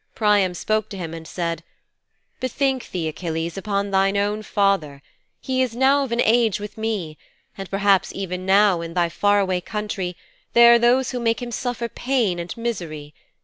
Priam 0.15 0.55
spoke 0.55 0.89
to 0.89 0.97
him 0.97 1.13
and 1.13 1.27
said, 1.27 1.63
"Bethink 2.39 2.89
thee, 2.89 3.07
Achilles 3.07 3.55
upon 3.55 3.91
thine 3.91 4.17
own 4.17 4.41
father. 4.41 5.03
He 5.39 5.61
is 5.61 5.75
now 5.75 6.03
of 6.03 6.11
an 6.11 6.21
age 6.21 6.59
with 6.59 6.75
me, 6.75 7.19
and 7.55 7.69
perhaps 7.69 8.11
even 8.11 8.43
now, 8.43 8.81
in 8.81 8.95
thy 8.95 9.09
far 9.09 9.39
away 9.39 9.61
country, 9.61 10.17
there 10.53 10.73
are 10.73 10.79
those 10.79 11.11
who 11.11 11.19
make 11.19 11.39
him 11.39 11.51
suffer 11.51 11.87
pain 11.87 12.39
and 12.39 12.57
misery. 12.57 13.13